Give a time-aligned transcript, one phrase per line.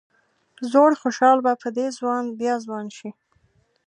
[0.71, 3.09] زوړ خوشال به په دې ځوان بیا ځوان شي.